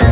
[0.00, 0.06] El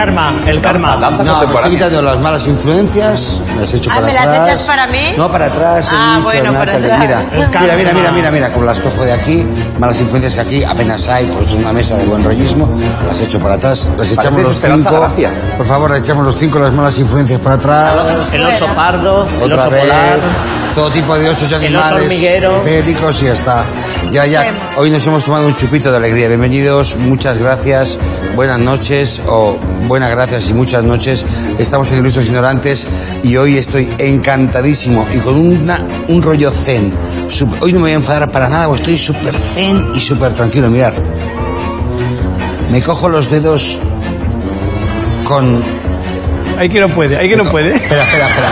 [0.00, 0.96] karma, el karma.
[0.96, 4.26] No, me estoy quitando las malas influencias, me las he hecho Ah, para ¿me las
[4.26, 4.48] atrás.
[4.48, 5.14] echas para mí?
[5.16, 5.90] No, para atrás.
[5.92, 6.98] he Ah, dicho, bueno, para atrás.
[7.00, 9.46] Mira, El mira, mira, mira, mira, mira, como las cojo de aquí,
[9.78, 12.70] malas influencias que aquí apenas hay, pues esto es una mesa de buen rollismo,
[13.04, 15.00] las echo para atrás, las echamos los Esperanza cinco.
[15.00, 15.30] Gracia.
[15.58, 17.94] Por favor, las echamos los cinco, las malas influencias para atrás.
[18.32, 20.18] El oso pardo, el Otra oso vez, polar.
[20.74, 22.12] Todo tipo de osos y animales
[22.62, 23.64] ibéricos y ya está.
[24.12, 24.44] Ya, ya,
[24.76, 26.28] hoy nos hemos tomado un chupito de alegría.
[26.28, 27.98] Bienvenidos, muchas gracias,
[28.34, 29.56] buenas noches o
[29.88, 31.24] buenas gracias y muchas noches.
[31.58, 32.88] Estamos en Ilustres Ignorantes
[33.22, 36.92] y hoy estoy encantadísimo y con una- un rollo zen.
[37.60, 40.70] Hoy no me voy a enfadar para nada, estoy súper zen y súper tranquilo.
[40.70, 40.94] Mirad,
[42.70, 43.80] me cojo los dedos
[45.24, 45.62] con
[46.58, 47.74] Hay que no puede, hay que no puede.
[47.76, 48.48] Espera, espera, espera.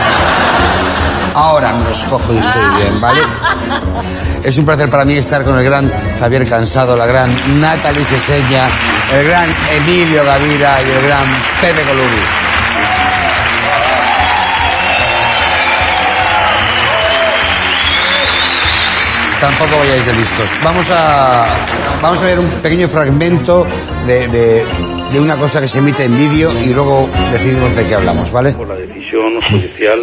[1.41, 3.21] Ahora me los cojo y estoy bien, ¿vale?
[4.43, 7.29] Es un placer para mí estar con el gran Javier Cansado, la gran
[7.61, 8.67] Natalie Seseña,
[9.13, 11.25] el gran Emilio Gavira y el gran
[11.61, 12.21] Pepe Coluri.
[19.39, 20.49] Tampoco vayáis de listos.
[20.63, 21.47] Vamos a,
[22.01, 23.65] vamos a ver un pequeño fragmento
[24.05, 24.65] de, de-
[25.09, 28.51] de una cosa que se emite en vídeo y luego decidimos de qué hablamos, ¿vale?
[28.51, 29.97] por la decisión judicial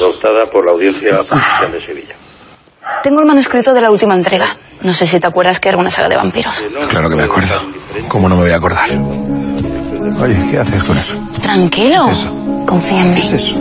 [0.00, 2.14] adoptada por la Audiencia Provincial de Sevilla.
[3.02, 4.56] Tengo el manuscrito de la última entrega.
[4.82, 6.62] No sé si te acuerdas que era una saga de vampiros.
[6.88, 7.54] Claro que me acuerdo.
[8.08, 8.88] ¿Cómo no me voy a acordar?
[10.22, 11.14] Oye, ¿qué haces con eso?
[11.42, 12.06] Tranquilo.
[12.06, 12.64] ¿Qué es eso?
[12.66, 13.20] Confía en mí.
[13.20, 13.56] ¿Qué es eso?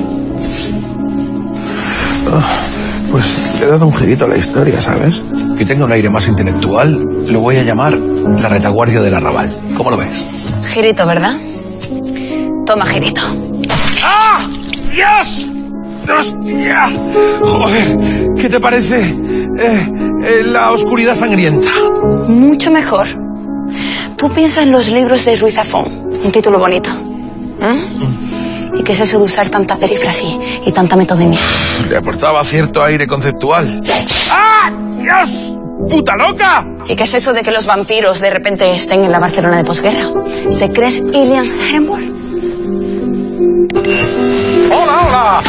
[2.31, 2.47] Ah,
[3.11, 3.25] pues
[3.59, 5.21] le he dado un girito a la historia, ¿sabes?
[5.57, 9.57] Que tenga un aire más intelectual, lo voy a llamar la retaguardia del arrabal.
[9.75, 10.29] ¿Cómo lo ves?
[10.73, 11.33] Girito, ¿verdad?
[12.65, 13.21] Toma, girito.
[14.03, 14.45] ¡Ah!
[14.91, 15.47] ¡Dios!
[16.17, 16.91] ¡Hostia!
[17.43, 17.97] Joder,
[18.35, 19.91] ¿qué te parece eh,
[20.23, 21.69] eh, la oscuridad sangrienta?
[22.27, 23.07] Mucho mejor.
[24.17, 25.85] Tú piensas en los libros de Ruiz Zafón.
[26.23, 26.89] Un título bonito.
[26.91, 28.77] ¿Mm?
[28.79, 31.39] ¿Y qué es eso de usar tanta perífrasis y tanta metodemia?
[31.89, 33.81] Le aportaba cierto aire conceptual.
[34.31, 34.71] ¡Ah!
[34.99, 35.53] ¡Dios!
[35.89, 36.65] ¡Puta loca!
[36.87, 39.63] ¿Y qué es eso de que los vampiros de repente estén en la Barcelona de
[39.63, 40.09] posguerra?
[40.57, 42.03] ¿Te crees Ilian Herrenburg?
[44.71, 45.43] ¡Hola, hola!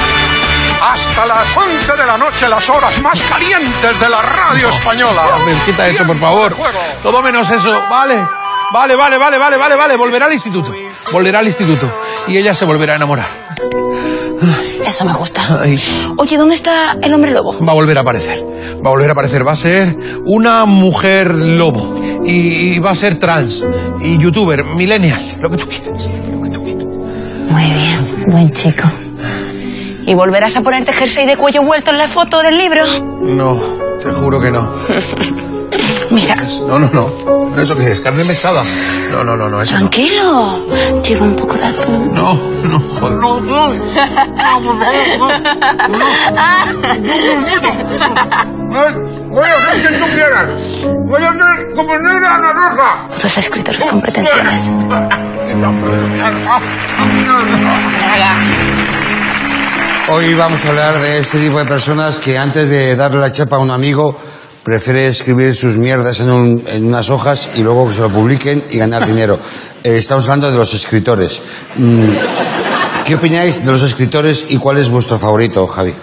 [0.92, 5.22] Hasta las 11 de la noche, las horas más calientes de la radio española.
[5.30, 6.52] Rafael, quita eso, por favor.
[7.02, 8.16] Todo menos eso, ¿vale?
[8.72, 9.96] Vale, vale, vale, vale, vale, vale.
[9.96, 10.74] Volverá al instituto.
[11.12, 11.88] Volverá al instituto.
[12.26, 13.26] Y ella se volverá a enamorar.
[14.84, 15.60] Eso me gusta.
[15.62, 15.80] Ay.
[16.16, 17.56] Oye, ¿dónde está el hombre lobo?
[17.64, 18.42] Va a volver a aparecer.
[18.84, 19.46] Va a volver a aparecer.
[19.46, 22.00] Va a ser una mujer lobo.
[22.24, 23.64] Y, y va a ser trans.
[24.00, 25.22] Y youtuber, millennial.
[25.40, 26.08] Lo que tú quieras.
[27.48, 28.88] Muy bien, buen chico.
[30.10, 32.84] ¿Y volverás a ponerte jersey de cuello vuelto en la foto del libro?
[33.20, 33.60] No,
[34.02, 34.74] te juro que no.
[36.10, 36.34] Mira,
[36.66, 37.56] No, no, no.
[37.62, 38.00] ¿Eso qué es?
[38.00, 38.64] ¿Carne mechada?
[39.12, 39.88] No, no, no, no, eso no.
[39.88, 40.58] tranquilo.
[41.06, 42.12] Lleva un poco de atún.
[42.12, 42.34] No,
[42.64, 43.18] no, joder.
[49.28, 50.62] Voy a hacer quien tú quieras.
[51.06, 53.08] Voy a hacer como negra Ana Roja.
[53.22, 54.72] Dos escritores con pretensiones.
[60.10, 63.56] Hoy vamos a hablar de ese tipo de personas que antes de darle la chapa
[63.56, 64.16] a un amigo
[64.64, 68.64] prefiere escribir sus mierdas en, un- en unas hojas y luego que se lo publiquen
[68.70, 69.38] y ganar dinero.
[69.82, 71.40] Eh, estamos hablando de los escritores.
[71.76, 72.10] Mm,
[73.06, 75.94] ¿Qué opináis de los escritores y cuál es vuestro favorito, Javi?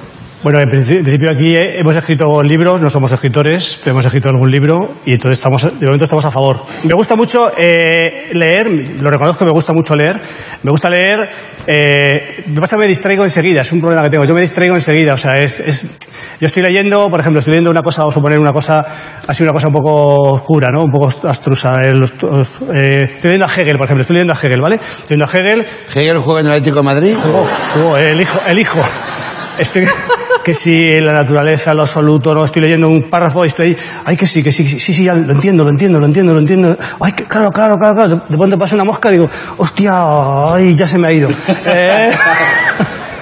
[0.44, 4.52] Bueno, en principio, aquí eh, hemos escrito libros, no somos escritores, pero hemos escrito algún
[4.52, 6.62] libro y entonces estamos, de momento estamos a favor.
[6.84, 8.68] Me gusta mucho eh, leer,
[9.02, 10.22] lo reconozco, me gusta mucho leer.
[10.62, 11.28] Me gusta leer,
[11.66, 14.26] eh, me pasa que me distraigo enseguida, es un problema que tengo.
[14.26, 15.82] Yo me distraigo enseguida, o sea, es, es,
[16.40, 18.86] yo estoy leyendo, por ejemplo, estoy leyendo una cosa, vamos a suponer una cosa,
[19.28, 20.84] así una cosa un poco oscura, ¿no?
[20.84, 21.84] Un poco astrusa.
[21.84, 22.14] eh, los-
[22.74, 24.76] eh, estoy leyendo a Hegel, por ejemplo, estoy leyendo a Hegel, ¿vale?
[24.76, 25.66] Estoy leyendo a Hegel,
[25.96, 27.16] ¿Hegel juega en el Atlético de Madrid?
[27.20, 28.80] Jugó, jugó, el hijo, el hijo.
[29.58, 29.88] Estoy,
[30.48, 34.26] que si la naturaleza, lo absoluto, no estoy leyendo un párrafo y estoy, ay que
[34.26, 36.78] sí, que sí, sí, sí, sí, ya lo entiendo, lo entiendo, lo entiendo, lo entiendo.
[37.02, 38.22] Ay, que, claro, claro, claro, claro.
[38.30, 39.92] De pronto pasa una mosca y digo, hostia,
[40.54, 41.30] ay, ya se me ha ido.
[41.66, 42.16] Eh,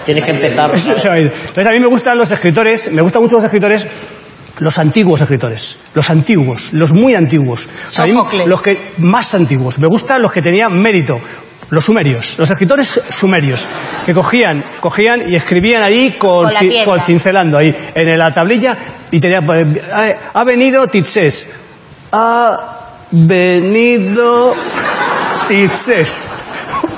[0.06, 0.80] Tienes que empezar.
[1.00, 1.32] se me ha ido.
[1.32, 3.88] Entonces a mí me gustan los escritores, me gustan mucho los escritores
[4.60, 8.48] los antiguos escritores, los antiguos, los muy antiguos, O sea, a mí, Sófocles.
[8.48, 9.80] los que más antiguos.
[9.80, 11.20] Me gustan los que tenían mérito,
[11.70, 13.68] los sumerios, los escritores sumerios,
[14.06, 18.78] que cogían, cogían y escribían ahí con, Con ci- cincelando ahí en la tablilla
[19.12, 19.66] y tenía pues,
[20.34, 21.48] ha, venido Tipses,
[22.12, 22.58] ha
[23.12, 24.56] venido
[25.48, 26.18] Tipses.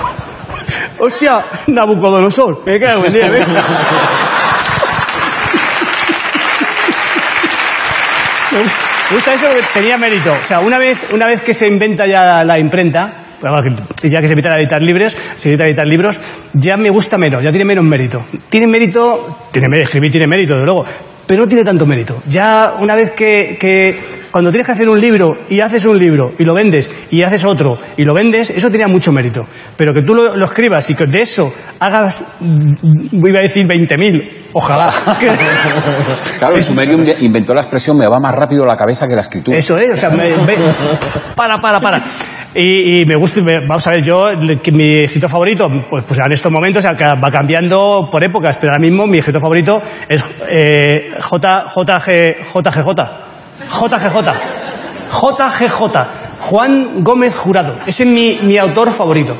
[0.98, 3.46] Hostia, Nabucodonosor, me cago en día, ¿ves?
[9.10, 10.32] Me gusta, eso porque tenía mérito.
[10.32, 13.12] O sea, una vez, una vez que se inventa ya la, la imprenta,
[14.02, 16.20] ya que se a editar libros, se empiezan a editar libros,
[16.54, 18.24] ya me gusta menos, ya tiene menos mérito.
[18.48, 20.84] Tiene mérito, tiene mérito, escribir tiene mérito, desde luego,
[21.26, 22.22] pero no tiene tanto mérito.
[22.26, 23.98] Ya una vez que, que
[24.30, 27.44] cuando tienes que hacer un libro y haces un libro y lo vendes y haces
[27.44, 29.46] otro y lo vendes, eso tenía mucho mérito.
[29.76, 34.28] Pero que tú lo, lo escribas y que de eso hagas, iba a decir 20.000,
[34.54, 34.90] ojalá.
[36.38, 39.56] Claro, el Sumerium inventó la expresión me va más rápido la cabeza que la escritura.
[39.58, 40.32] Eso es, o sea, me-
[41.34, 42.00] para, para, para.
[42.54, 44.30] Y, me gusta, vamos a ver, yo,
[44.62, 48.80] que mi escritor favorito, pues, pues en estos momentos va cambiando por épocas, pero ahora
[48.80, 52.88] mismo mi escritor favorito es eh, JG, JGJ.
[53.70, 54.32] JGJ.
[55.10, 56.06] JGJ.
[56.40, 57.76] Juan Gómez Jurado.
[57.86, 59.36] Ese es mi, mi autor favorito.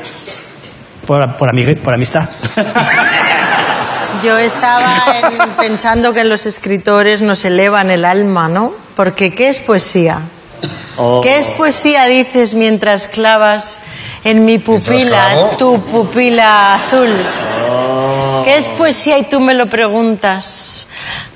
[1.07, 2.29] Por, por, ami- por amistad.
[4.23, 4.83] Yo estaba
[5.21, 8.73] en- pensando que los escritores nos elevan el alma, ¿no?
[8.95, 10.19] Porque ¿qué es poesía?
[10.97, 11.21] Oh.
[11.21, 13.79] ¿Qué es poesía, dices, mientras clavas
[14.23, 17.15] en mi pupila, tu pupila azul?
[18.43, 19.17] ¿Qué es poesía?
[19.17, 20.87] Y tú me lo preguntas.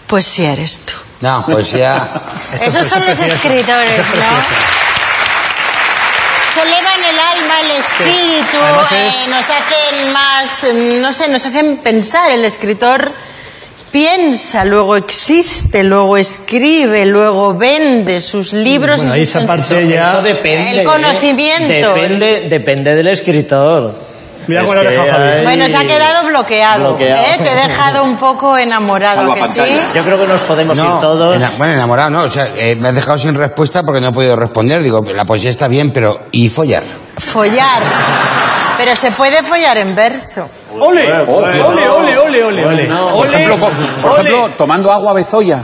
[0.08, 0.94] Poesía eres tú.
[1.22, 2.22] No, pues ya.
[2.54, 4.74] Esos son los escritores, ¿no?
[6.54, 8.58] Se elevan el alma, el espíritu,
[8.92, 12.30] eh, nos hacen más, eh, no sé, nos hacen pensar.
[12.30, 13.12] El escritor
[13.94, 19.88] piensa, luego existe, luego escribe, escribe, vende sus libros Bueno, y ahí sus esa parte
[19.88, 20.72] ya- Eso depende.
[20.72, 20.84] El ¿eh?
[20.84, 21.94] conocimiento.
[21.94, 23.96] Depende, depende del escritor.
[24.48, 25.24] Mira deja Javi.
[25.38, 26.88] hay- Bueno, se ha quedado bloqueado.
[26.96, 27.22] Bloqueado.
[27.22, 27.38] ¿eh?
[27.42, 29.62] Te he dejado un poco enamorado, que sí?
[29.96, 31.36] Yo creo que nos podemos No, ir todos.
[31.38, 32.24] ena- bueno, enamorado, no.
[32.24, 34.82] O sea, eh, me has dejado sin respuesta porque no he podido responder.
[34.82, 36.84] Digo, la poesía está bien, pero ¿y follar?
[37.20, 37.80] Follar.
[38.78, 40.50] Pero se puede follar en verso.
[40.80, 41.12] ¡Ole!
[41.12, 42.86] ¡Ole, ole, ole, ole, ole!
[42.88, 44.30] Por Ole, ejemplo, por, por ole.
[44.30, 45.60] ejemplo, tomando agua bezoya.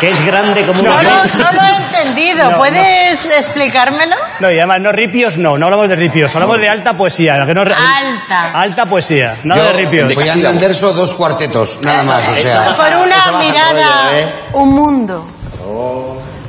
[0.00, 1.02] Que es grande como No, una...
[1.02, 2.50] lo, no lo he entendido.
[2.50, 4.14] No, ¿Puedes explicármelo?
[4.40, 7.46] No, y además no ripios, no, no hablamos de ripios, hablamos de alta poesía.
[7.46, 8.50] que no- Alta.
[8.52, 10.12] Alta poesía, nada Yo, de ripios.
[10.14, 12.28] follando en verso, dos cuartetos, nada más.
[12.28, 14.34] O sea, Por una Eso mirada, rollo, ¿eh?
[14.52, 15.26] un mundo.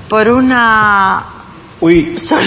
[0.10, 1.24] Por una
[1.80, 2.16] Uy.
[2.18, 2.40] yo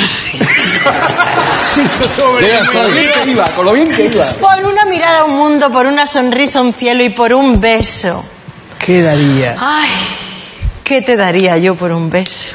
[2.40, 3.10] ya estoy.
[3.30, 4.24] iba, con lo bien que iba.
[4.24, 8.24] Por una mirada, un mundo, por una sonrisa, un cielo y por un beso.
[8.78, 9.54] ¿Qué daría?
[9.60, 9.90] Ay,
[10.82, 12.54] ¿qué te daría yo por un beso?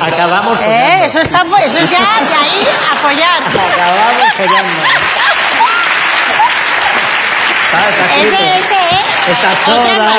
[0.00, 1.02] Acabamos ¿Eh?
[1.06, 3.42] Eso, está, eso es ya de ahí a follar.
[3.42, 4.82] Acabamos follando.
[7.72, 7.88] Ah,
[8.20, 8.79] Ese, ese.
[9.28, 10.16] Estas sodas.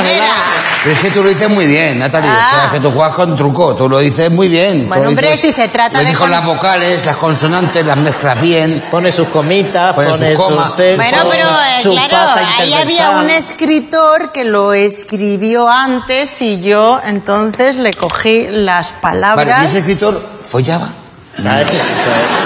[0.83, 2.31] Pero es que tú lo dices muy bien, Natalia.
[2.31, 2.71] O sea, Ah.
[2.71, 3.75] que tú juegas con truco.
[3.75, 4.87] Tú lo dices muy bien.
[4.89, 8.41] Bueno, hombre, dices- si se trata lo de cons- las vocales, las consonantes, las mezclas
[8.41, 8.83] bien.
[8.89, 10.75] Pone sus comitas, Pone pone, sus comas.
[10.77, 12.17] Bueno, pero eh, su claro,
[12.59, 18.97] ahí había un escritor que lo escribió antes y yo entonces le cogí las Vale,
[18.97, 19.65] ¿y palabras.
[19.65, 20.89] ese escritor follaba?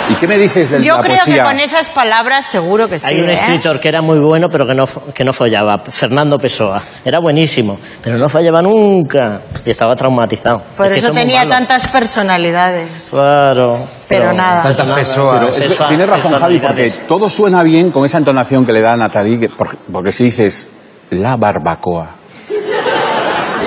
[0.09, 1.43] ¿Y qué me dices de yo la creo poesía?
[1.43, 3.07] que con esas palabras seguro que sí.
[3.07, 3.33] Hay un ¿eh?
[3.33, 6.81] escritor que era muy bueno, pero que no, que no follaba, Fernando Pessoa.
[7.03, 9.41] Era buenísimo, pero no follaba nunca.
[9.65, 10.61] Y estaba traumatizado.
[10.77, 13.09] Por Es eso tenía tantas personalidades.
[13.11, 14.63] Pero, Pero nada.
[14.63, 15.39] Tantas personas.
[15.39, 18.81] Pero es- Eso- tienes razón, Javi, porque todo suena bien con esa entonación que le
[18.81, 20.69] da a Natalie, que- por- porque si dices
[21.09, 22.09] la barbacoa,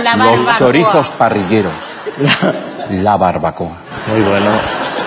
[0.05, 0.55] La los barbacoa.
[0.55, 1.73] chorizos parrilleros,
[2.91, 3.77] la barbacoa.
[4.07, 4.51] Muy bueno.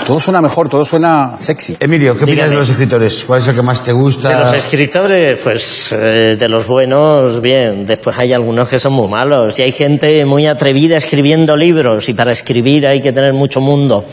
[0.06, 1.78] Todo suena mejor, todo suena sexy.
[1.80, 2.50] Emilio, ¿qué opinas Dígame.
[2.52, 3.24] de los escritores?
[3.26, 4.30] ¿Cuál es el que más te gusta?
[4.30, 7.86] De los escritores, pues eh, de los buenos, bien.
[7.86, 9.58] Después hay algunos que son muy malos.
[9.60, 12.10] Y hay gente muy atrevida escribiendo libros.
[12.10, 14.04] Y para escribir hay que tener mucho mundo.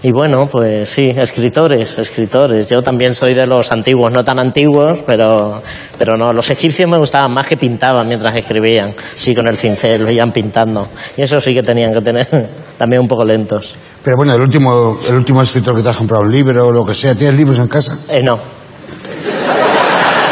[0.00, 2.68] Y bueno, pues sí, escritores, escritores.
[2.68, 5.60] Yo también soy de los antiguos, no tan antiguos, pero,
[5.98, 6.32] pero no.
[6.32, 8.94] Los egipcios me gustaban más que pintaban mientras escribían.
[9.16, 10.86] Sí, con el cincel, lo iban pintando.
[11.16, 12.28] Y eso sí que tenían que tener
[12.78, 13.74] también un poco lentos.
[14.04, 16.84] Pero bueno, el último, el último escritor que te has comprado un libro o lo
[16.84, 17.98] que sea, ¿tienes libros en casa?
[18.08, 18.38] Eh, no.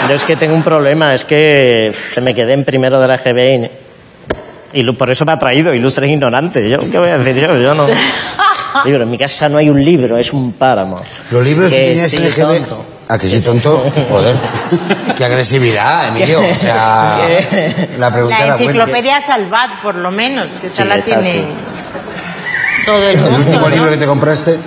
[0.08, 3.16] Yo es que tengo un problema, es que se me quedé en primero de la
[3.16, 3.68] GB
[4.72, 6.62] y, y por eso me ha traído Ilustres Ignorantes.
[6.70, 7.56] ¿Yo qué voy a decir yo?
[7.58, 7.86] Yo no.
[8.84, 11.00] Libro, en mi casa no hay un libro, es un páramo.
[11.30, 12.84] Los libros que Que sí, EGB, tonto.
[13.08, 13.84] ¿A que sí, tonto?
[14.08, 14.34] Joder.
[15.16, 16.40] Qué agresividad, Emilio.
[16.40, 17.20] O sea,
[17.98, 21.44] la pregunta La enciclopedia Salvat, por lo menos, que esa Sí, la esa tiene sí.
[22.84, 23.38] todo el El mundo.
[23.38, 23.68] último ¿no?
[23.68, 24.58] libro que te compraste,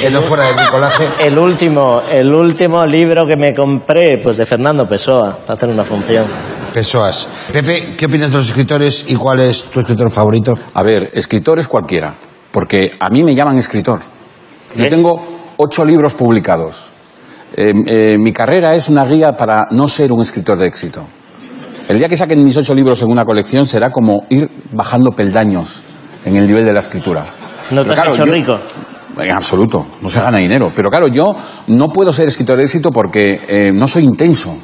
[0.00, 1.08] que no fuera de bricolaje.
[1.20, 5.84] El último, el último libro que me compré, pues de Fernando Pessoa, para hacer una
[5.84, 6.24] función.
[6.72, 7.28] Pessoas.
[7.52, 10.58] Pepe, ¿qué opinas de los escritores y cuál es tu escritor favorito?
[10.72, 12.14] A ver, escritor es cualquiera,
[12.52, 14.00] porque a mí me llaman escritor.
[14.76, 14.88] Yo ¿Eh?
[14.88, 15.16] tengo
[15.56, 16.90] ocho libros publicados.
[17.54, 21.02] Eh, eh, mi carrera es una guía para no ser un escritor de éxito.
[21.88, 25.82] El día que saquen mis ocho libros en una colección será como ir bajando peldaños
[26.24, 27.26] en el nivel de la escritura.
[27.72, 28.52] ¿No te has hecho yo- rico?
[29.18, 30.72] En absoluto, no se gana dinero.
[30.74, 31.34] Pero claro, yo
[31.66, 34.56] no puedo ser escritor de éxito porque eh, no soy intenso.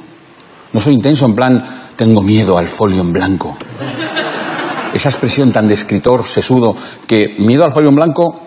[0.73, 1.63] No soy intenso en plan,
[1.97, 3.57] tengo miedo al folio en blanco.
[4.95, 6.75] Esa expresión tan de escritor sesudo
[7.07, 8.41] que miedo al folio en blanco,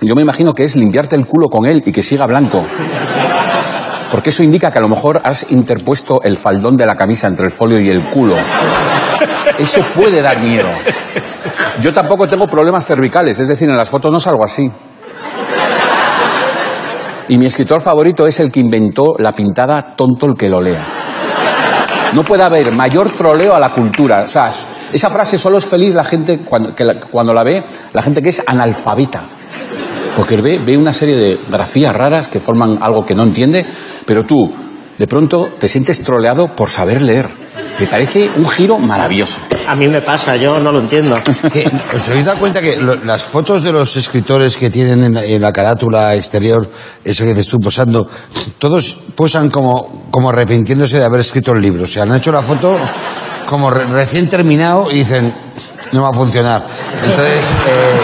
[0.00, 2.62] yo me imagino que es limpiarte el culo con él y que siga blanco.
[4.10, 7.46] Porque eso indica que a lo mejor has interpuesto el faldón de la camisa entre
[7.46, 8.34] el folio y el culo.
[9.58, 10.68] Eso puede dar miedo.
[11.80, 14.70] Yo tampoco tengo problemas cervicales, es decir, en las fotos no salgo así.
[17.28, 20.84] Y mi escritor favorito es el que inventó la pintada tonto el que lo lea.
[22.12, 24.22] No puede haber mayor troleo a la cultura.
[24.24, 24.52] O sea,
[24.92, 28.22] esa frase solo es feliz la gente cuando, que la, cuando la ve, la gente
[28.22, 29.22] que es analfabeta.
[30.16, 33.64] Porque ve, ve una serie de grafías raras que forman algo que no entiende,
[34.04, 34.52] pero tú,
[34.98, 37.26] de pronto, te sientes troleado por saber leer.
[37.80, 39.38] Me parece un giro maravilloso.
[39.66, 41.16] A mí me pasa, yo no lo entiendo.
[41.96, 45.24] ¿Os habéis dado cuenta que lo- las fotos de los escritores que tienen en la,
[45.24, 46.68] en la carátula exterior,
[47.02, 48.06] eso que dices tú posando,
[48.58, 51.84] todos posan como, como arrepintiéndose de haber escrito el libro?
[51.84, 52.78] O sea, han hecho la foto
[53.46, 55.32] como re- recién terminado y dicen,
[55.92, 56.64] no va a funcionar.
[57.04, 58.00] Entonces, eh,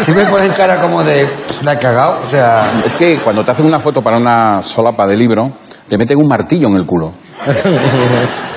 [0.00, 1.28] siempre ponen cara como de,
[1.62, 2.18] la he cagado.
[2.26, 5.52] O sea, Es que cuando te hacen una foto para una solapa de libro,
[5.88, 7.12] te meten un martillo en el culo.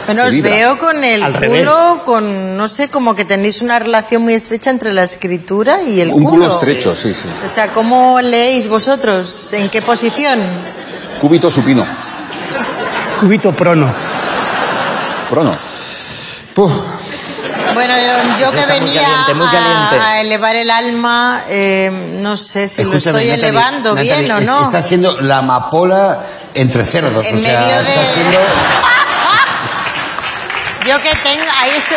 [0.05, 1.61] Bueno, os veo con el Al revés.
[1.61, 6.01] culo, con, no sé, como que tenéis una relación muy estrecha entre la escritura y
[6.01, 6.29] el Un culo.
[6.29, 7.29] culo estrecho, sí, sí.
[7.45, 9.53] O sea, ¿cómo leéis vosotros?
[9.53, 10.39] ¿En qué posición?
[11.21, 11.85] Cúbito supino.
[13.21, 13.93] Cubito prono.
[15.29, 15.55] Prono.
[16.53, 16.71] Puf,
[17.73, 19.95] Bueno, yo, yo que venía caliente, muy caliente.
[19.99, 21.89] a, a elevar el alma, eh,
[22.21, 24.63] no sé si lo estoy Natalie, elevando Natalie, bien o no.
[24.63, 26.19] Está siendo la amapola
[26.53, 27.25] entre cerdos.
[27.25, 28.39] En o sea, de- está siendo...
[30.85, 31.85] Yo que tengo, ahí es...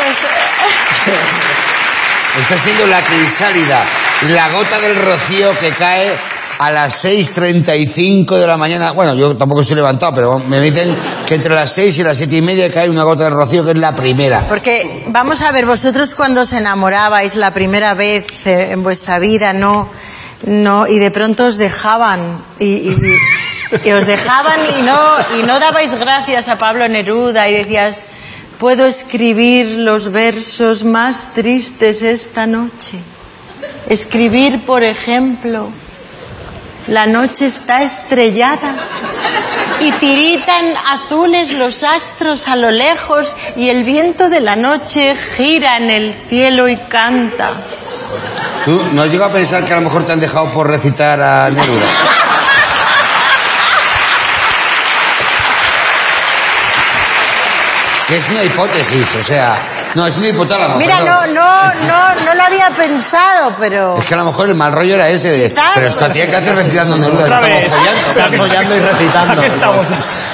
[2.41, 3.83] Está siendo la crisálida,
[4.29, 6.15] la gota del rocío que cae
[6.59, 8.93] a las 6.35 de la mañana.
[8.93, 10.95] Bueno, yo tampoco estoy levantado, pero me dicen
[11.27, 13.73] que entre las 6 y las 7 y media cae una gota del rocío que
[13.73, 14.47] es la primera.
[14.49, 19.53] Porque, vamos a ver, vosotros cuando os enamorabais la primera vez eh, en vuestra vida,
[19.53, 19.89] ¿no?
[20.45, 23.19] no y de pronto os dejaban y, y-
[23.85, 25.01] y os dejaban y no,
[25.41, 28.07] y no dabais gracias a Pablo Neruda y decías,
[28.59, 32.99] puedo escribir los versos más tristes esta noche.
[33.89, 35.69] Escribir, por ejemplo,
[36.89, 38.75] la noche está estrellada
[39.81, 45.77] y tiritan azules los astros a lo lejos y el viento de la noche gira
[45.77, 47.55] en el cielo y canta.
[48.65, 51.51] ¿Tú no has a pensar que a lo mejor te han dejado por recitar a
[51.51, 51.87] Neruda?
[58.09, 59.57] Que es una hipótesis, o sea,
[59.97, 60.77] no, es una hipotálamo.
[60.77, 64.55] Mira, no, no, no, no lo había pensado, pero Es que a lo mejor el
[64.55, 68.09] mal rollo era ese de, pero esta tía que hace recitando Neruda, estamos follando.
[68.11, 69.43] Estás follando y recitando.
[69.43, 69.87] Estamos.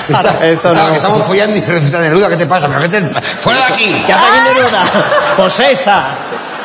[0.09, 0.95] Está- Eso está- no.
[0.95, 2.67] Estamos follando y recitando Neruda, ¿qué te pasa?
[2.69, 3.01] ¿Pero qué te...
[3.41, 4.03] ¡Fuera de aquí!
[4.05, 4.85] ¿Qué hace aquí Neruda?
[5.37, 6.05] Pues esa.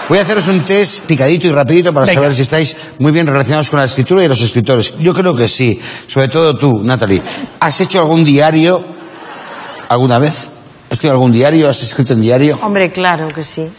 [0.10, 2.20] Voy a haceros un test picadito y rapidito para Venga.
[2.22, 4.98] saber si estáis muy bien relacionados con la escritura y los escritores.
[5.00, 7.22] Yo creo que sí, sobre todo tú, Natalie.
[7.60, 8.84] ¿Has hecho algún diario
[9.90, 10.52] alguna vez?
[10.90, 11.70] ¿Has hecho algún diario?
[11.70, 12.60] ¿Has escrito en diario?
[12.62, 13.70] hombre, claro que sí.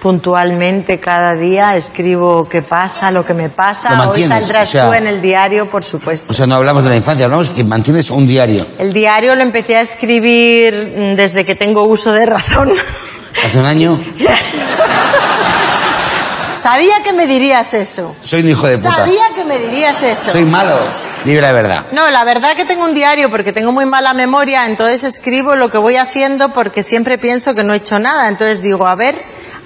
[0.00, 3.90] Puntualmente cada día escribo qué pasa, lo que me Lo pasa.
[3.90, 6.30] Hoy mantienes, saldrás o sea- tú en el diario, por supuesto.
[6.32, 8.66] O sea, no hablamos de la infancia, hablamos que mantienes un diario.
[8.78, 12.72] El diario lo empecé a escribir desde que tengo uso de razón.
[13.44, 14.00] Hace un año
[16.56, 18.14] Sabía que me dirías eso.
[18.22, 18.90] soy un hijo de puta.
[18.90, 20.32] Sabía que me dirías eso.
[20.32, 20.74] Soy malo.
[21.24, 21.86] Dime la verdad.
[21.92, 25.70] No, la verdad que tengo un diario porque tengo muy mala memoria, entonces escribo lo
[25.70, 28.28] que voy haciendo porque siempre pienso que no he hecho nada.
[28.28, 29.14] Entonces digo, a ver,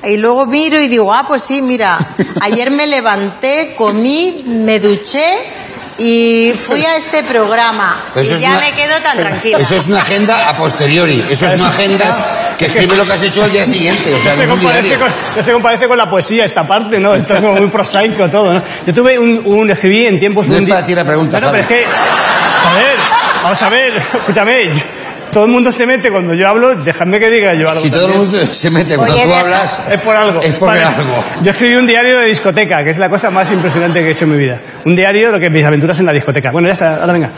[0.04, 5.38] y luego miro y digo, ah, pues sí, mira, ayer me levanté, comí, me duché
[5.98, 7.96] y fui a este programa.
[8.14, 9.58] Eso y es ya una- me quedo tan tranquila.
[9.58, 11.24] Eso es una agenda a posteriori.
[11.28, 12.04] Eso es una agenda
[12.56, 14.14] que escribe lo que has hecho al día siguiente.
[14.14, 14.98] O sea, no, no se diario.
[15.00, 17.14] con, no se compadece con la poesía esta parte, ¿no?
[17.14, 18.62] Esto es como muy prosaico todo, ¿no?
[18.86, 21.50] Yo tuve un, un escribí en tiempos No un es para ti la pregunta, Bueno,
[21.50, 22.96] pero es que Joder,
[23.42, 24.70] vamos a ver, escúchame.
[25.32, 27.80] Todo el mundo se mete cuando yo hablo, dejadme que diga yo algo.
[27.82, 30.40] Si todo el mundo se mete cuando Oye, tú deja- hablas, Es por algo.
[30.40, 30.82] Es por Vale.
[30.84, 31.24] algo.
[31.42, 34.24] Yo escribí un diario de discoteca, que es la cosa más impresionante que he hecho
[34.24, 34.58] en mi vida.
[34.84, 36.50] Un diario de lo que mis aventuras en la discoteca.
[36.50, 37.30] Bueno, ya está, ahora venga.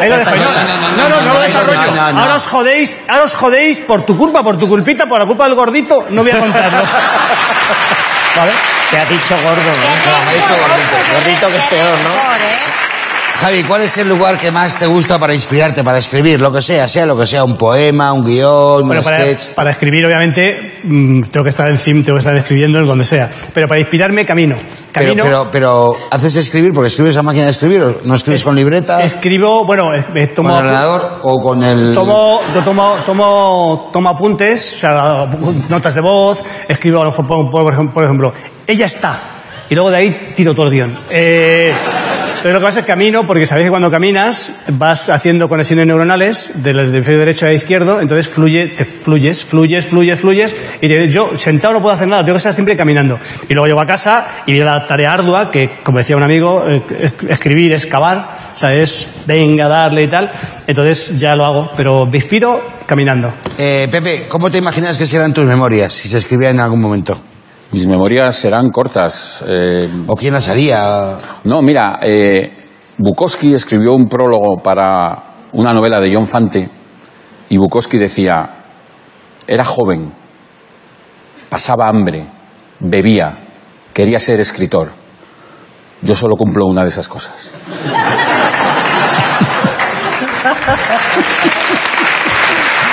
[0.00, 0.30] Ahí lo dejo.
[0.30, 0.42] No, yo.
[0.42, 0.66] no, no, no,
[0.96, 1.80] no, no, no, no lo no, desarrollo.
[1.86, 2.20] no, no, no.
[2.20, 5.44] Ahora os jodéis, ahora os jodéis por tu culpa, por tu culpita, por la culpa
[5.44, 6.06] del gordito.
[6.10, 6.78] No voy a contarlo.
[8.36, 8.52] ¿Vale?
[8.90, 10.24] Te ha dicho gordo, ¿no?
[10.24, 10.96] me ha dicho gordito.
[11.14, 12.85] Gordito que es peor, ¿no?
[13.40, 16.40] Javi, ¿cuál es el lugar que más te gusta para inspirarte, para escribir?
[16.40, 19.48] Lo que sea, sea lo que sea, un poema, un guion, Bueno, un para, sketch.
[19.54, 23.30] para escribir, obviamente, mm, tengo que estar encima, tengo que estar escribiendo en donde sea.
[23.52, 24.56] Pero para inspirarme, camino.
[24.56, 25.24] Pero, Camino.
[25.24, 27.82] pero, pero, ¿haces escribir porque escribes a máquina de escribir?
[27.82, 29.02] ¿o ¿No escribes con libreta?
[29.02, 30.58] Escribo, bueno, eh, eh, ¿Con tomo.
[30.58, 31.94] el ordenador o con el...?
[31.94, 35.26] Tomo, yo tomo, tomo, tomo apuntes, o sea,
[35.68, 38.32] notas de voz, escribo, a lo mejor, por, por ejemplo, por ejemplo,
[38.66, 39.20] ella está,
[39.68, 40.98] y luego de ahí tiro todo el guion.
[41.10, 41.74] Eh,
[42.46, 45.84] pero lo que pasa es que camino, porque sabéis que cuando caminas vas haciendo conexiones
[45.84, 51.08] neuronales del hemisferio derecho a izquierdo, entonces fluye, te fluyes, fluyes, fluyes, fluyes, y te-
[51.08, 53.18] yo sentado no puedo hacer nada, tengo que estar siempre caminando.
[53.48, 56.62] Y luego llego a casa y viene la tarea ardua, que como decía un amigo,
[56.68, 60.30] eh, es- escribir es cavar, o sea, es venga, darle y tal.
[60.68, 63.32] Entonces ya lo hago, pero me inspiro caminando.
[63.58, 67.20] Eh, Pepe, ¿cómo te imaginas que serán tus memorias si se escribían en algún momento?
[67.72, 69.44] Mis memorias serán cortas.
[69.46, 71.16] eh, ¿O quién las haría?
[71.44, 72.52] No, mira, eh,
[72.98, 76.68] Bukowski escribió un prólogo para una novela de John Fante
[77.48, 78.48] y Bukowski decía,
[79.46, 80.12] era joven,
[81.48, 82.24] pasaba hambre,
[82.80, 83.36] bebía,
[83.92, 84.90] quería ser escritor.
[86.02, 87.50] Yo solo cumplo una de esas cosas.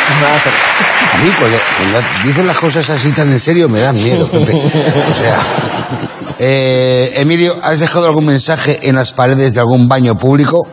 [0.03, 4.53] A mí, cuando, cuando dicen las cosas así tan en serio, me dan miedo, Pepe.
[5.09, 5.37] O sea...
[6.39, 10.67] Eh, Emilio, ¿has dejado algún mensaje en las paredes de algún baño público?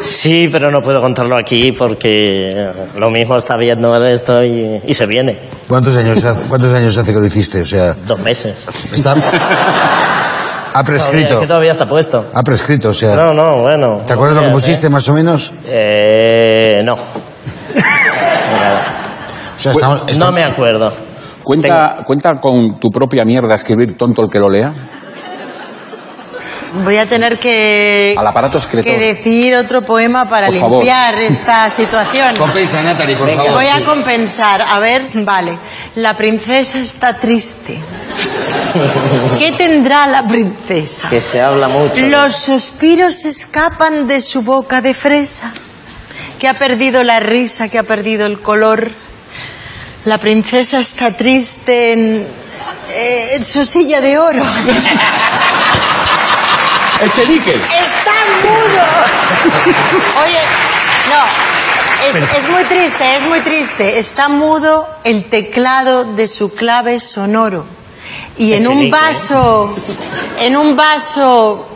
[0.00, 5.06] Sí, pero no puedo contarlo aquí porque lo mismo está viendo esto y, y se
[5.06, 5.36] viene.
[5.68, 7.60] ¿Cuántos años, hace, ¿Cuántos años hace que lo hiciste?
[7.62, 8.54] O sea, Dos meses.
[8.94, 9.14] está...
[10.72, 11.34] Ha Todavía, prescrito.
[11.34, 12.26] es que todavía está puesto.
[12.32, 13.16] Ha prescrito, o sea...
[13.16, 14.02] No, no, bueno.
[14.06, 15.50] ¿Te acuerdas lo que Eh, pusiste, más o menos?
[15.66, 16.94] Eh, no.
[19.60, 20.92] O sea, estamos- No me acuerdo.
[21.42, 24.72] ¿Cuenta, ¿Cuenta con tu propia mierda escribir tonto el que lo lea?
[26.84, 28.84] Voy a tener que, Al aparato escritor.
[28.84, 30.78] que decir otro poema para Por favor.
[30.84, 32.36] limpiar esta situación.
[32.36, 33.52] Compensa, Natalie, por favor.
[33.54, 33.82] Voy a sí.
[33.82, 34.62] compensar.
[34.62, 35.58] A ver, vale.
[35.96, 37.76] La princesa está triste.
[39.36, 41.08] ¿Qué tendrá la princesa?
[41.08, 42.06] Que se habla mucho.
[42.06, 45.52] Los suspiros escapan de su boca de fresa,
[46.38, 48.92] que ha perdido la risa, que ha perdido el color.
[50.04, 52.26] La princesa está triste en,
[52.88, 54.42] eh, en su silla de oro.
[57.04, 57.54] ¡Echenique!
[57.54, 58.82] Está mudo.
[60.24, 60.38] Oye,
[61.10, 61.22] no.
[62.08, 63.98] Es, es muy triste, es muy triste.
[63.98, 67.66] Está mudo el teclado de su clave sonoro.
[68.38, 68.96] Y en un Echenique.
[68.96, 69.74] vaso,
[70.40, 71.66] en un vaso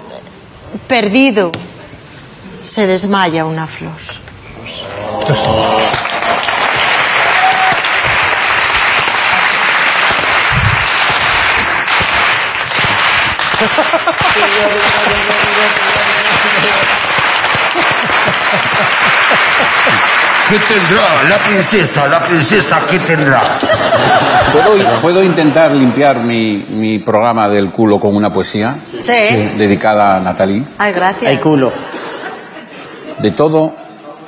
[0.89, 1.53] perdido,
[2.65, 3.93] se desmaya una flor.
[20.49, 22.07] ¿Qué tendrá la princesa?
[22.07, 23.43] La princesa, ¿qué tendrá?
[24.53, 29.13] ¿Puedo, puedo intentar limpiar mi, mi programa del culo con una poesía Sí.
[29.57, 30.63] dedicada a Natalie?
[30.79, 31.31] Ay, gracias.
[31.31, 31.73] Hay culo.
[33.19, 33.73] De todo,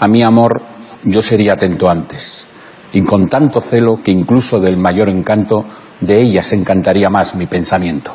[0.01, 0.63] a mi amor,
[1.05, 2.47] yo sería atento antes,
[2.93, 5.65] y con tanto celo que incluso del mayor encanto,
[6.01, 8.15] de ella se encantaría más mi pensamiento.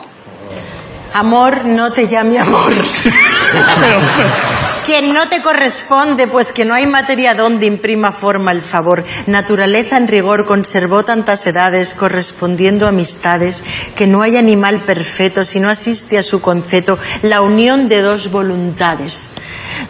[1.13, 2.73] Amor, no te llame amor.
[4.85, 9.03] que no te corresponde, pues que no hay materia donde imprima forma el favor.
[9.27, 13.63] Naturaleza en rigor conservó tantas edades, correspondiendo amistades,
[13.95, 18.31] que no hay animal perfecto si no asiste a su concepto la unión de dos
[18.31, 19.29] voluntades.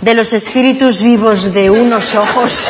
[0.01, 2.67] De los espíritus vivos de unos ojos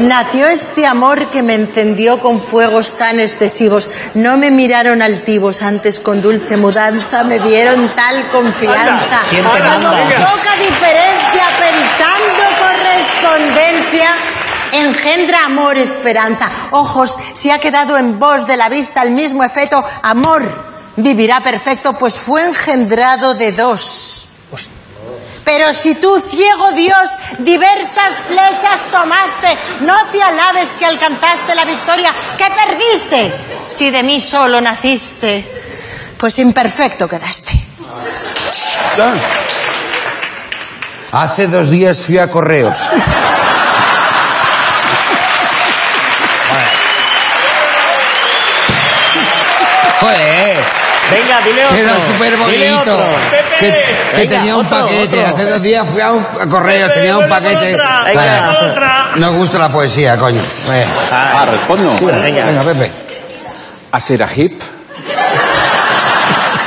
[0.00, 3.88] nació este amor que me encendió con fuegos tan excesivos.
[4.14, 9.22] No me miraron altivos, antes con dulce mudanza me dieron tal confianza.
[9.30, 14.10] Poca diferencia, pensando correspondencia.
[15.06, 16.50] Engendra amor, esperanza.
[16.72, 20.42] Ojos, si ha quedado en vos de la vista el mismo efecto, amor
[20.96, 24.26] vivirá perfecto, pues fue engendrado de dos.
[25.44, 32.12] Pero si tú, ciego Dios, diversas flechas tomaste, no te alabes que alcanzaste la victoria,
[32.36, 33.32] que perdiste.
[33.64, 35.48] Si de mí solo naciste,
[36.18, 37.52] pues imperfecto quedaste.
[41.12, 42.90] Hace dos días fui a correos.
[50.00, 50.56] Joder,
[51.10, 51.76] Venga, dile otro.
[51.76, 52.98] queda súper bonito.
[53.60, 55.18] Que, que Venga, tenía un otro, paquete.
[55.24, 55.36] otro.
[55.36, 57.72] Hace dos días fui a un a correo, tenía un paquete.
[57.72, 58.70] Venga, Vale.
[58.70, 59.10] otra.
[59.16, 60.40] No gusta la poesía, coño.
[60.68, 61.96] Venga, Ah, respondo.
[62.00, 62.44] Venga.
[62.44, 62.92] venga, Pepe.
[63.92, 64.60] Hacer a hip.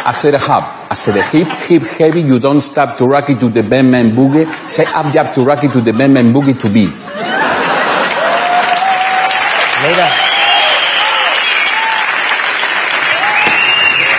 [0.06, 0.64] Hacer a hub.
[0.90, 4.16] Hacer a hip, hip heavy, you don't stop to rock it to the bam man
[4.16, 4.48] boogie.
[4.66, 6.90] Say up jab to rock it to the bam man boogie to be.
[9.84, 10.29] Mira.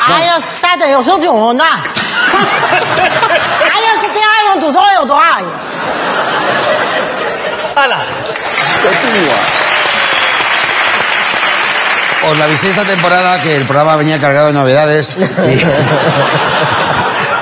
[0.10, 1.82] 哎呀，stat 有时候就那，哎
[3.82, 5.44] 呀，这第二种主说有多爱。
[7.76, 8.06] ¡Hala!
[8.84, 9.36] Continúa.
[12.30, 15.18] Os la avisé esta temporada que el programa venía cargado de novedades.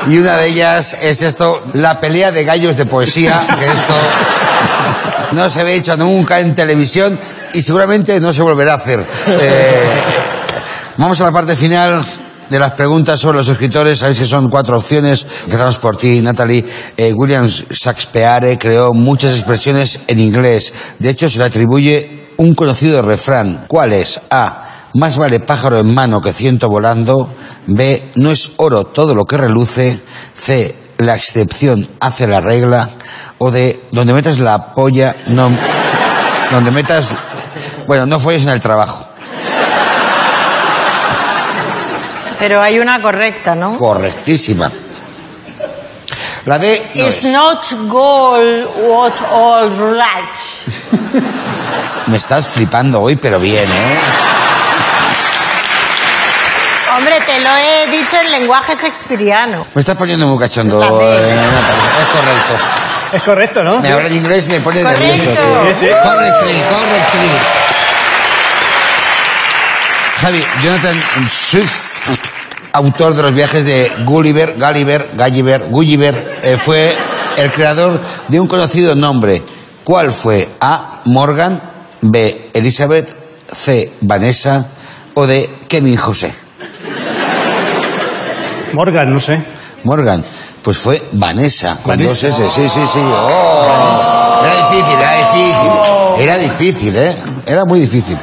[0.08, 3.96] Y, y una de ellas es esto, la pelea de gallos de poesía, que esto
[5.32, 7.18] no se había hecho nunca en televisión
[7.54, 9.06] y seguramente no se volverá a hacer.
[9.28, 10.02] Eh,
[10.98, 12.06] vamos a la parte final
[12.51, 13.99] de las preguntas sobre los escritores.
[13.99, 15.27] Sabéis que son cuatro opciones.
[15.45, 16.65] Empezamos por ti, Natalie.
[16.97, 20.73] Eh, William Shakespeare creó muchas expresiones en inglés.
[20.99, 23.65] De hecho, se le atribuye un conocido refrán.
[23.69, 24.21] ¿Cuál es?
[24.31, 24.65] A.
[24.95, 27.33] Más vale pájaro en mano que ciento volando.
[27.67, 28.11] B.
[28.17, 30.01] No es oro todo lo que reluce.
[30.35, 30.75] C.
[30.99, 32.89] La excepción hace la regla.
[33.39, 33.81] O D.
[33.93, 35.51] Donde metas la polla, no.
[36.51, 37.13] Donde metas.
[37.87, 39.08] Bueno, no folles en el trabajo.
[42.39, 43.77] Pero hay una correcta, ¿no?
[43.77, 44.71] Correctísima.
[46.47, 46.91] La D.
[46.95, 47.25] No It's es.
[47.33, 51.23] not gold what all right.
[52.07, 53.99] Me estás flipando hoy, pero bien, ¿eh?
[56.97, 59.65] Hombre, te lo he dicho en lenguaje shakespeariano.
[59.75, 61.85] Me estás poniendo muy cachondo, eh, Natalia.
[62.01, 62.65] Es correcto.
[63.13, 63.81] Es correcto, ¿no?
[63.81, 65.07] Me habla en inglés y me pone Correcto.
[65.07, 65.65] nervioso.
[65.69, 65.87] Sí, sí.
[66.03, 67.31] Correctly, correctly.
[70.21, 70.97] Javi, Jonathan
[71.29, 72.01] Swift,
[72.73, 76.93] autor de los viajes de Gulliver, Gulliver, Gulliver, Gulliver, eh, fue
[77.37, 79.43] el creador de un conocido nombre.
[79.85, 80.49] ¿Cuál fue?
[80.61, 81.03] A.
[81.05, 81.61] Morgan,
[82.03, 82.51] B.
[82.53, 83.09] Elizabeth,
[83.53, 83.93] C.
[84.01, 84.67] Vanessa
[85.15, 85.49] o D.
[85.69, 86.35] Kevin José.
[88.75, 89.43] Morgan, no sé.
[89.85, 90.25] Morgan,
[90.63, 92.29] pues fue Vanessa, con Vanessa.
[92.29, 92.99] dos S, sí, sí, sí.
[93.01, 94.43] Oh.
[94.45, 95.73] Era difícil, era difícil.
[96.19, 97.17] Era difícil, ¿eh?
[97.47, 98.19] Era muy difícil.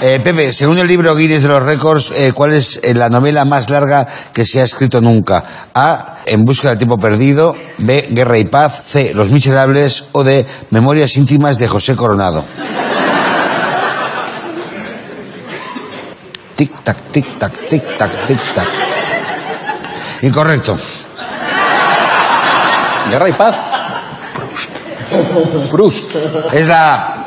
[0.00, 3.44] Eh, Pepe, según el libro Guinness de los Récords, eh, ¿cuál es eh, la novela
[3.44, 5.42] más larga que se ha escrito nunca?
[5.74, 6.18] A.
[6.24, 7.56] En busca del tiempo perdido.
[7.78, 8.06] B.
[8.10, 8.82] Guerra y paz.
[8.86, 9.12] C.
[9.12, 10.04] Los miserables.
[10.12, 10.46] O D.
[10.70, 12.44] Memorias íntimas de José Coronado.
[16.54, 18.68] Tic tac, tic tac, tic tac, tic tac.
[20.22, 20.78] Incorrecto.
[23.10, 23.56] Guerra y paz.
[24.32, 24.70] Proust.
[25.70, 26.14] Proust.
[26.52, 27.17] Es la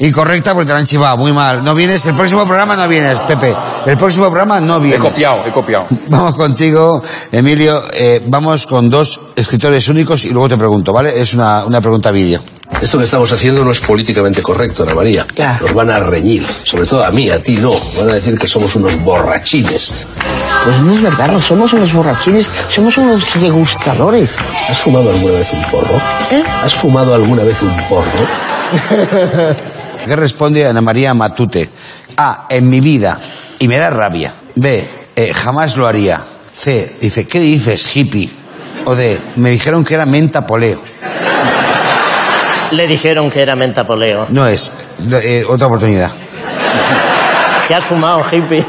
[0.00, 1.16] incorrecta porque te la han chivado.
[1.16, 1.64] Muy mal.
[1.64, 3.54] No vienes, el próximo programa no vienes, Pepe.
[3.86, 5.00] El próximo programa no He vienes.
[5.00, 5.86] copiado, he copiado.
[6.08, 7.82] Vamos contigo, Emilio.
[7.92, 11.20] Eh, vamos con dos escritores únicos y luego te pregunto, ¿vale?
[11.20, 12.40] Es una, una pregunta vídeo.
[12.80, 15.24] Esto que estamos haciendo no es políticamente correcto, Ana María.
[15.60, 16.46] Nos van a reñir.
[16.64, 17.72] Sobre todo a mí, a ti no.
[17.96, 20.06] Van a decir que somos unos borrachines.
[20.64, 24.36] Pues no es verdad, no somos unos borrachines, somos unos degustadores.
[24.68, 25.96] ¿Has fumado alguna vez un porro?
[26.30, 26.42] ¿Eh?
[26.62, 28.26] ¿Has fumado alguna vez un porro?
[30.06, 31.68] ¿Qué responde Ana María Matute?
[32.16, 32.46] A.
[32.48, 33.18] En mi vida.
[33.58, 34.32] Y me da rabia.
[34.54, 34.88] B.
[35.16, 36.20] eh, jamás lo haría.
[36.54, 36.96] C.
[37.00, 38.30] Dice, ¿qué dices, hippie?
[38.84, 39.18] O D.
[39.36, 40.80] Me dijeron que era menta poleo.
[42.70, 44.26] Le dijeron que era mentapoleo.
[44.30, 44.72] No es.
[45.22, 46.10] Eh, otra oportunidad.
[47.68, 48.64] ¿Qué has fumado, hippie?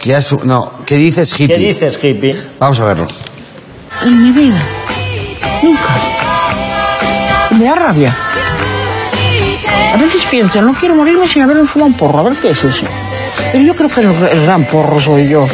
[0.00, 1.56] ¿Qué, has- no, ¿qué dices, hippie?
[1.56, 2.36] ¿Qué dices, hippie?
[2.58, 3.06] Vamos a verlo.
[4.04, 4.58] En mi vida.
[5.62, 5.88] Nunca.
[7.50, 8.16] Me da rabia.
[9.92, 12.20] A veces pienso, no quiero morirme sin haberme fumado un porro.
[12.20, 12.86] A ver qué es eso.
[13.52, 15.40] Pero yo creo que el, el gran porro soy yo.
[15.40, 15.50] Bueno,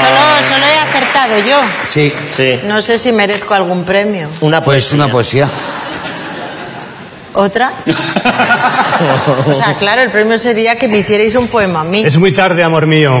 [0.00, 1.60] solo, solo he acertado yo.
[1.84, 2.12] Sí.
[2.28, 2.60] Sí.
[2.66, 4.28] No sé si merezco algún premio.
[4.40, 5.48] Una Pues una poesía.
[7.34, 7.72] ¿Otra?
[9.48, 12.04] O sea, claro, el premio sería que me hicierais un poema a mí.
[12.04, 13.18] Es muy tarde, amor mío.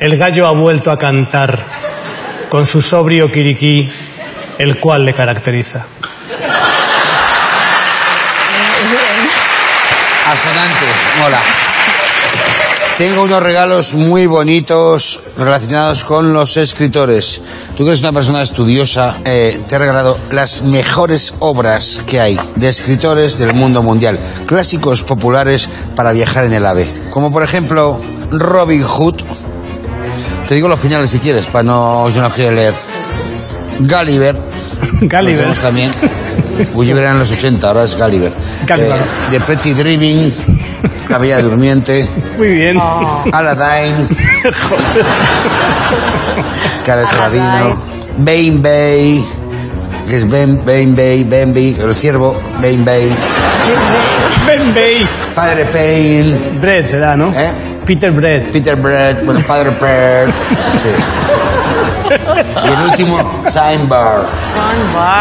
[0.00, 1.60] El gallo ha vuelto a cantar
[2.48, 3.88] con su sobrio quiriquí,
[4.58, 5.86] el cual le caracteriza.
[10.26, 10.86] Asonante.
[11.18, 11.40] Mola.
[12.98, 17.40] Tengo unos regalos muy bonitos relacionados con los escritores.
[17.76, 22.38] Tú que eres una persona estudiosa, eh, te he regalado las mejores obras que hay
[22.56, 24.18] de escritores del mundo mundial.
[24.46, 27.08] Clásicos populares para viajar en el AVE.
[27.10, 28.00] Como por ejemplo
[28.32, 29.22] Robin Hood.
[30.48, 32.74] Te digo los finales si quieres, para no, si no quieres leer.
[33.78, 34.47] Gulliver.
[35.00, 35.36] Gulliver.
[35.36, 35.90] Tenemos también.
[36.74, 38.32] Gulliver era en los 80, ahora es Gulliver.
[38.66, 38.96] Gulliver.
[38.96, 40.32] Eh, The Pretty Dreaming,
[41.08, 42.76] La Bella Durmiente, Muy bien.
[43.32, 44.08] Aladdin,
[46.84, 47.06] Cara.
[47.06, 47.80] Saladino,
[48.18, 49.24] Bane Bay,
[50.08, 53.12] que es Ben, Bane Bay, Bambi, el ciervo, Bane Bay,
[54.46, 55.06] Ben Bay.
[55.34, 57.32] Padre Payne, Brett será, ¿no?
[57.32, 57.50] ¿eh?
[57.86, 58.50] Peter Brett.
[58.50, 60.34] Peter Brett, bueno, Padre Brett,
[60.82, 60.88] sí.
[62.38, 64.26] Y el último, Signbar.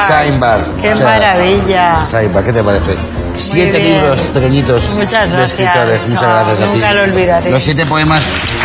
[0.08, 0.60] Signbar.
[0.82, 2.04] Qué O sea, maravilla.
[2.04, 2.98] Signbar, ¿qué te parece?
[3.36, 6.08] Siete libros pequeñitos Muchas de escritores.
[6.08, 6.78] Muchas gracias a ti.
[6.80, 7.52] nunca lo olvidaré.
[7.52, 8.24] Los siete poemas.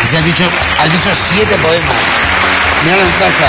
[0.09, 0.43] Se has dicho,
[0.81, 1.95] has dicho siete poemas.
[2.83, 3.47] Míralo en casa.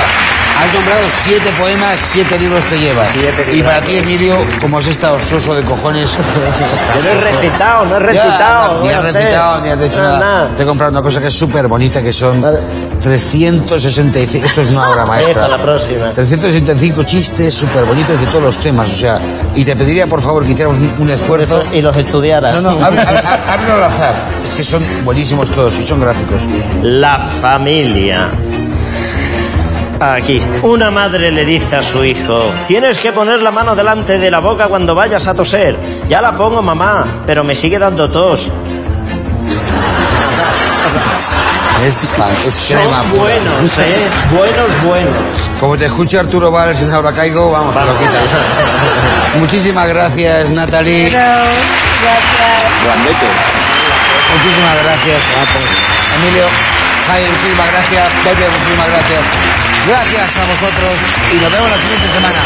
[0.57, 3.09] Has nombrado siete poemas, siete libros te llevas.
[3.53, 6.17] y para ti, Emilio, como has estestado soso de cojones.
[6.17, 8.81] Yo no he recitado, no he Ya, recitado.
[8.81, 10.55] ni has recitado, ni has hecho No, nada.
[10.55, 12.41] Te he comprado una cosa que es súper bonita, que son
[13.01, 14.47] 365.
[14.47, 15.33] Esto es una obra maestra.
[15.45, 16.11] Esta, la próxima.
[16.13, 19.19] 365 chistes súper bonitos de todos los temas, o sea,
[19.55, 21.63] y te pediría por favor que hiciéramos un, un esfuerzo.
[21.73, 22.55] Y los estudiaras.
[22.63, 24.15] No, no, háblalo al azar.
[24.47, 26.43] Es que son buenísimos todos y son gráficos.
[26.83, 28.31] La familia.
[30.13, 30.39] Aquí.
[30.63, 34.41] Una madre le dice a su hijo, tienes que poner la mano delante de la
[34.41, 35.79] boca cuando vayas a toser.
[36.09, 38.51] Ya la pongo, mamá, pero me sigue dando tos.
[41.85, 43.23] Es, fan, es crema Son pura.
[43.25, 44.07] buenos, ¿eh?
[44.31, 45.13] Buenos, buenos.
[45.61, 48.23] Como te escucho Arturo Valls en Ahora Caigo, vamos, te lo quitas.
[49.39, 51.11] Muchísimas gracias, Natalie.
[54.33, 55.23] Muchísimas gracias.
[56.17, 56.47] Emilio,
[57.07, 58.13] Jaime, muchísimas gracias.
[58.25, 59.21] Pepe, muchísimas gracias.
[59.87, 60.95] Gracias a vosotros
[61.33, 62.41] y nos vemos la siguiente semana.